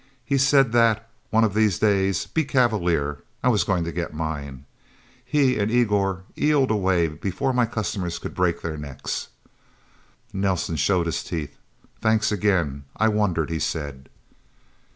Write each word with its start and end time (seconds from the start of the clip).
He 0.25 0.39
said 0.39 0.71
that, 0.71 1.07
one 1.29 1.43
of 1.43 1.53
these 1.53 1.77
days 1.77 2.25
be 2.25 2.43
cavalier 2.43 3.23
I 3.43 3.49
was 3.49 3.63
going 3.63 3.83
to 3.83 3.91
get 3.91 4.15
mine. 4.15 4.65
He 5.23 5.59
and 5.59 5.69
Igor 5.69 6.23
eeled 6.35 6.71
away 6.71 7.07
before 7.07 7.53
my 7.53 7.67
customers 7.67 8.17
could 8.17 8.33
break 8.33 8.63
their 8.63 8.77
necks." 8.77 9.27
Nelsen 10.33 10.77
showed 10.77 11.05
his 11.05 11.23
teeth. 11.23 11.55
"Thanks 12.01 12.31
again. 12.31 12.85
I 12.97 13.09
wondered," 13.09 13.51
he 13.51 13.59
said. 13.59 14.09